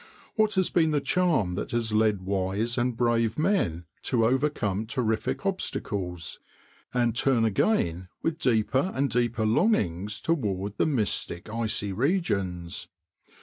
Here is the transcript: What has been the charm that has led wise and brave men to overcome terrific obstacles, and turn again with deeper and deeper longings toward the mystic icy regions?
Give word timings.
What 0.33 0.55
has 0.55 0.71
been 0.71 0.89
the 0.89 0.99
charm 0.99 1.53
that 1.53 1.69
has 1.73 1.93
led 1.93 2.23
wise 2.23 2.75
and 2.75 2.97
brave 2.97 3.37
men 3.37 3.85
to 4.01 4.25
overcome 4.25 4.87
terrific 4.87 5.45
obstacles, 5.45 6.39
and 6.91 7.15
turn 7.15 7.45
again 7.45 8.07
with 8.23 8.39
deeper 8.39 8.91
and 8.95 9.11
deeper 9.11 9.45
longings 9.45 10.19
toward 10.19 10.77
the 10.79 10.87
mystic 10.87 11.49
icy 11.49 11.93
regions? 11.93 12.87